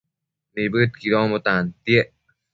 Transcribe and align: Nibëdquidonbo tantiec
Nibëdquidonbo 0.53 1.37
tantiec 1.45 2.09